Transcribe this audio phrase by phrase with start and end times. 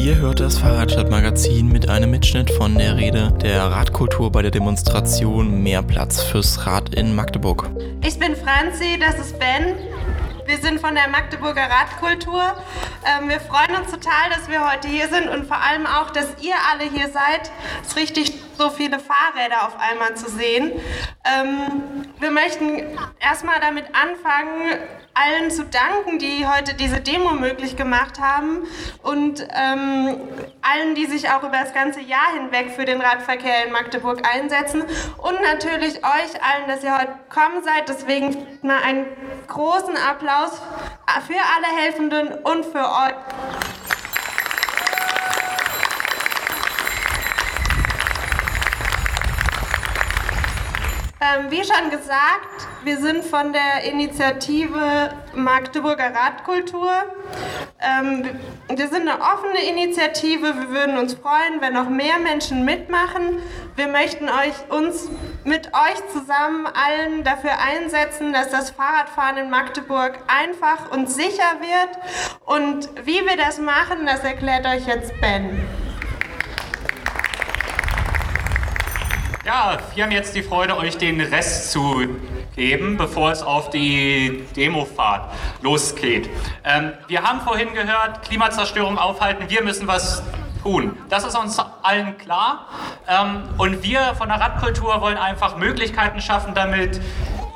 [0.00, 5.62] Ihr hört das Fahrradstadtmagazin mit einem Mitschnitt von der Rede der Radkultur bei der Demonstration
[5.62, 7.68] Mehr Platz fürs Rad in Magdeburg.
[8.02, 9.74] Ich bin Franzi, das ist Ben.
[10.46, 12.42] Wir sind von der Magdeburger Radkultur.
[13.04, 16.28] Ähm, wir freuen uns total, dass wir heute hier sind und vor allem auch, dass
[16.40, 17.52] ihr alle hier seid.
[17.82, 20.72] Es ist richtig so viele Fahrräder auf einmal zu sehen.
[21.24, 22.82] Ähm, wir möchten
[23.18, 24.78] erstmal damit anfangen,
[25.14, 28.66] allen zu danken, die heute diese Demo möglich gemacht haben
[29.02, 30.20] und ähm,
[30.60, 34.82] allen, die sich auch über das ganze Jahr hinweg für den Radverkehr in Magdeburg einsetzen
[35.16, 37.88] und natürlich euch allen, dass ihr heute kommen seid.
[37.88, 39.06] Deswegen mal einen
[39.48, 40.60] großen Applaus
[41.26, 43.79] für alle Helfenden und für euch.
[51.22, 56.90] Ähm, wie schon gesagt, wir sind von der Initiative Magdeburger Radkultur.
[57.78, 58.24] Ähm,
[58.68, 60.54] wir sind eine offene Initiative.
[60.56, 63.38] Wir würden uns freuen, wenn noch mehr Menschen mitmachen.
[63.76, 65.10] Wir möchten euch, uns
[65.44, 71.98] mit euch zusammen allen dafür einsetzen, dass das Fahrradfahren in Magdeburg einfach und sicher wird.
[72.46, 75.66] Und wie wir das machen, das erklärt euch jetzt Ben.
[79.42, 82.06] Ja, wir haben jetzt die Freude, euch den Rest zu
[82.56, 86.28] geben, bevor es auf die Demofahrt losgeht.
[86.62, 90.22] Ähm, wir haben vorhin gehört, Klimazerstörung aufhalten, wir müssen was
[90.62, 90.94] tun.
[91.08, 92.66] Das ist uns allen klar.
[93.08, 97.00] Ähm, und wir von der Radkultur wollen einfach Möglichkeiten schaffen, damit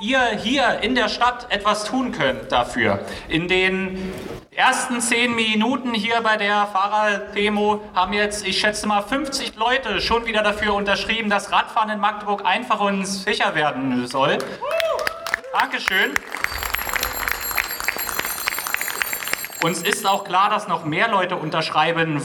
[0.00, 3.00] ihr hier in der Stadt etwas tun könnt dafür.
[3.28, 4.10] In den
[4.56, 10.26] ersten zehn Minuten hier bei der Fahrerdemo haben jetzt, ich schätze mal, 50 Leute schon
[10.26, 14.38] wieder dafür unterschrieben, dass Radfahren in Magdeburg einfach und sicher werden soll.
[15.52, 16.12] Dankeschön.
[19.62, 22.22] Uns ist auch klar, dass noch mehr Leute unterschreiben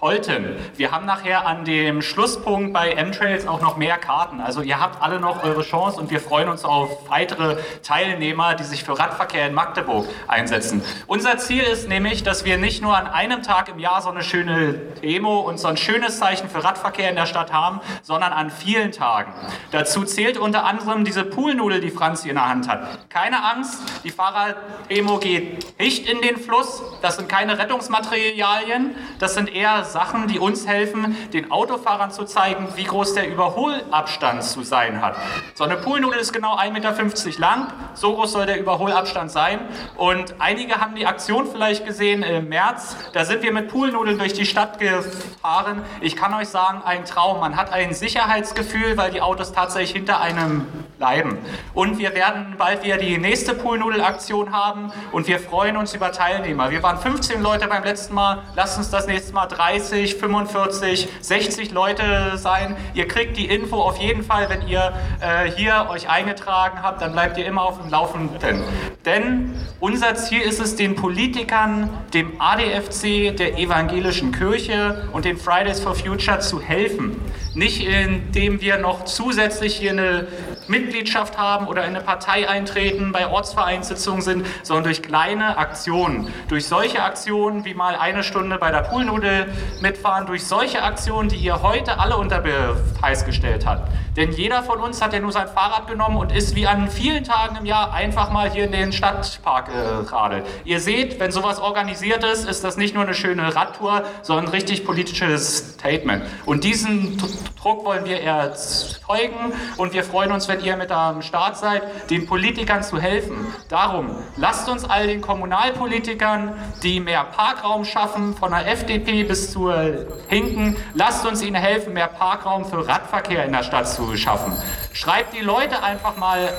[0.00, 0.56] wollten.
[0.76, 4.40] Wir haben nachher an dem Schlusspunkt bei M-Trails auch noch mehr Karten.
[4.40, 8.62] Also ihr habt alle noch eure Chance und wir freuen uns auf weitere Teilnehmer, die
[8.62, 10.82] sich für Radverkehr in Magdeburg einsetzen.
[11.08, 14.22] Unser Ziel ist nämlich, dass wir nicht nur an einem Tag im Jahr so eine
[14.22, 18.50] schöne Demo und so ein schönes Zeichen für Radverkehr in der Stadt haben, sondern an
[18.50, 19.32] vielen Tagen.
[19.72, 23.08] Dazu zählt unter anderem diese Poolnudel, die Franzi in der Hand hat.
[23.08, 29.52] Keine Angst, die Fahrraddemo geht nicht in den Fluss, das sind keine Rettungsmaterialien, das sind
[29.52, 35.02] eher Sachen, die uns helfen, den Autofahrern zu zeigen, wie groß der Überholabstand zu sein
[35.02, 35.16] hat.
[35.54, 39.60] So eine Poolnudel ist genau 1,50 Meter lang, so groß soll der Überholabstand sein.
[39.96, 44.34] Und einige haben die Aktion vielleicht gesehen im März, da sind wir mit Poolnudeln durch
[44.34, 45.82] die Stadt gefahren.
[46.00, 47.40] Ich kann euch sagen, ein Traum.
[47.40, 50.66] Man hat ein Sicherheitsgefühl, weil die Autos tatsächlich hinter einem
[50.98, 51.38] bleiben.
[51.74, 56.70] Und wir werden bald wieder die nächste Poolnudel-Aktion haben und wir freuen uns über Teilnehmer.
[56.70, 61.70] Wir waren 15 Leute beim letzten Mal, lasst uns das nächste Mal 30, 45, 60
[61.70, 62.76] Leute sein.
[62.94, 67.12] Ihr kriegt die Info auf jeden Fall, wenn ihr äh, hier euch eingetragen habt, dann
[67.12, 68.64] bleibt ihr immer auf dem Laufenden.
[69.04, 75.80] Denn unser Ziel ist es, den Politikern, dem ADFC, der evangelischen Kirche und den Fridays
[75.80, 77.16] for Future zu helfen.
[77.54, 80.26] Nicht indem wir noch zusätzlich hier eine
[80.68, 86.32] Mitgliedschaft haben oder in eine Partei eintreten, bei Ortsvereinssitzungen sind, sondern durch kleine Aktionen.
[86.48, 91.36] Durch solche Aktionen wie mal eine Stunde bei der Poolnudel mitfahren, durch solche Aktionen, die
[91.36, 93.90] ihr heute alle unter Beweis gestellt habt.
[94.16, 97.22] Denn jeder von uns hat ja nur sein Fahrrad genommen und ist wie an vielen
[97.24, 100.44] Tagen im Jahr einfach mal hier in den Stadtpark geradelt.
[100.64, 104.50] Ihr seht, wenn sowas organisiert ist, ist das nicht nur eine schöne Radtour, sondern ein
[104.50, 106.24] richtig politisches Statement.
[106.46, 107.16] Und diesen
[107.60, 112.26] Druck wollen wir erzeugen und wir freuen uns, wenn ihr mit am Start seid, den
[112.26, 113.46] Politikern zu helfen.
[113.68, 120.06] Darum, lasst uns all den Kommunalpolitikern, die mehr Parkraum schaffen, von der FDP bis zur
[120.28, 124.52] Hinken, lasst uns ihnen helfen, mehr Parkraum für Radverkehr in der Stadt zu schaffen.
[124.92, 126.52] Schreibt die Leute einfach mal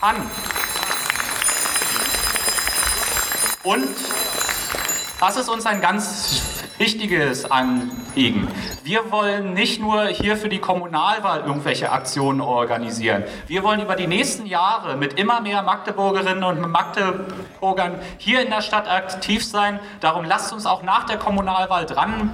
[0.00, 0.16] an.
[3.62, 3.88] Und
[5.20, 6.42] das ist uns ein ganz
[6.78, 8.48] wichtiges Anliegen.
[8.88, 13.22] Wir wollen nicht nur hier für die Kommunalwahl irgendwelche Aktionen organisieren.
[13.46, 18.62] Wir wollen über die nächsten Jahre mit immer mehr Magdeburgerinnen und Magdeburgern hier in der
[18.62, 19.78] Stadt aktiv sein.
[20.00, 22.32] Darum lasst uns auch nach der Kommunalwahl dran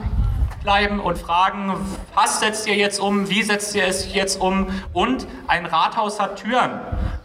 [0.62, 1.74] bleiben und fragen,
[2.14, 6.36] was setzt ihr jetzt um, wie setzt ihr es jetzt um und ein Rathaus hat
[6.36, 6.70] Türen.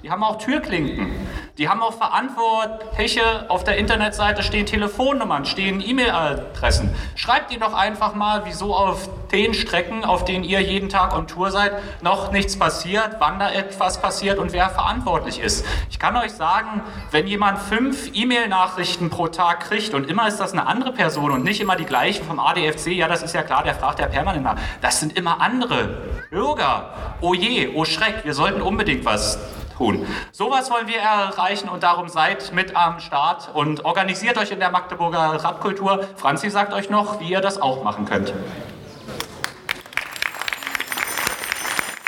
[0.02, 1.12] Die haben auch Türklinken.
[1.60, 3.50] Die haben auch Verantwortliche.
[3.50, 6.90] Auf der Internetseite stehen Telefonnummern, stehen E-Mail-Adressen.
[7.16, 11.28] Schreibt ihnen doch einfach mal, wieso auf den Strecken, auf denen ihr jeden Tag on
[11.28, 15.66] Tour seid, noch nichts passiert, wann da etwas passiert und wer verantwortlich ist.
[15.90, 20.54] Ich kann euch sagen, wenn jemand fünf E-Mail-Nachrichten pro Tag kriegt und immer ist das
[20.54, 23.64] eine andere Person und nicht immer die gleiche vom ADFC, ja, das ist ja klar,
[23.64, 24.56] der fragt ja permanent nach.
[24.80, 25.98] Das sind immer andere
[26.30, 26.94] Bürger.
[27.20, 29.38] Oh je, oh Schreck, wir sollten unbedingt was
[29.80, 30.06] tun.
[30.32, 34.72] Sowas wollen wir erreichen und darum seid mit am Start und organisiert euch in der
[34.72, 36.06] Magdeburger Radkultur.
[36.18, 38.34] Franzi sagt euch noch, wie ihr das auch machen könnt.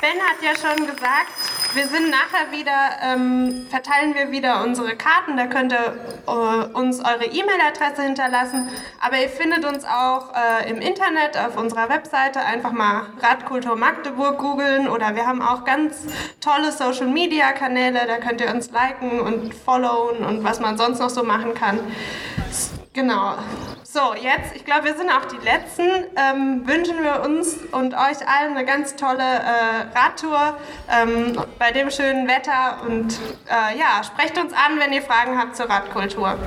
[0.00, 1.41] Ben hat ja schon gesagt,
[1.74, 2.72] wir sind nachher wieder,
[3.02, 5.36] ähm, verteilen wir wieder unsere Karten.
[5.36, 5.94] Da könnt ihr
[6.26, 8.68] äh, uns eure E-Mail-Adresse hinterlassen.
[9.00, 12.40] Aber ihr findet uns auch äh, im Internet auf unserer Webseite.
[12.40, 14.88] Einfach mal Radkultur Magdeburg googeln.
[14.88, 16.06] Oder wir haben auch ganz
[16.40, 18.00] tolle Social-Media-Kanäle.
[18.06, 21.80] Da könnt ihr uns liken und followen und was man sonst noch so machen kann.
[22.92, 23.34] Genau.
[23.94, 25.82] So, jetzt, ich glaube, wir sind auch die Letzten.
[26.16, 30.56] Ähm, wünschen wir uns und euch allen eine ganz tolle äh, Radtour
[30.90, 32.78] ähm, bei dem schönen Wetter.
[32.86, 33.18] Und
[33.50, 36.38] äh, ja, sprecht uns an, wenn ihr Fragen habt zur Radkultur.